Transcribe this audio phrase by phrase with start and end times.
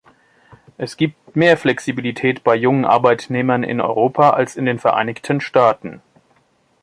[0.79, 6.01] Es gibt mehr Flexibilität bei jungen Arbeitnehmern in Europa, als in den Vereinigten Staaten.